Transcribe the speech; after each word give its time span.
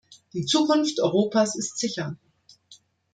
Die 0.33 0.45
Zukunft 0.47 0.99
Europas 0.99 1.55
ist 1.55 1.77
sicher. 1.77 2.17